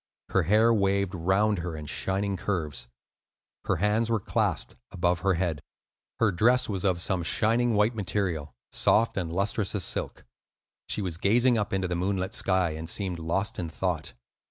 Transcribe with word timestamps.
Her 0.29 0.41
hair 0.41 0.73
waved 0.73 1.13
round 1.13 1.59
her 1.59 1.77
in 1.77 1.85
shining 1.85 2.35
curves. 2.35 2.87
Her 3.65 3.75
hands 3.75 4.09
were 4.09 4.19
clasped 4.19 4.75
above 4.91 5.19
her 5.19 5.35
head. 5.35 5.59
Her 6.19 6.31
dress 6.31 6.67
was 6.67 6.83
of 6.83 6.99
some 6.99 7.21
shining 7.21 7.75
white 7.75 7.93
material, 7.93 8.51
soft 8.71 9.15
and 9.15 9.31
lustrous 9.31 9.75
as 9.75 9.83
silk; 9.83 10.25
she 10.87 11.03
was 11.03 11.19
gazing 11.19 11.55
up 11.55 11.71
into 11.71 11.87
the 11.87 11.95
moonlit 11.95 12.33
sky, 12.33 12.71
and 12.71 12.89
seemed 12.89 13.19
lost 13.19 13.59
in 13.59 13.69
thought. 13.69 14.13